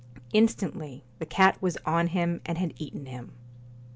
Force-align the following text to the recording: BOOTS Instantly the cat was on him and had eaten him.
BOOTS 0.15 0.23
Instantly 0.33 1.03
the 1.19 1.27
cat 1.27 1.61
was 1.61 1.77
on 1.85 2.07
him 2.07 2.41
and 2.43 2.57
had 2.57 2.73
eaten 2.77 3.05
him. 3.05 3.33